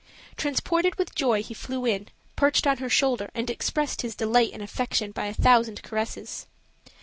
[0.35, 4.63] Transported with joy, he flew in, perched on her shoulder, and expressed his delight and
[4.63, 6.47] affection by a thousand caresses.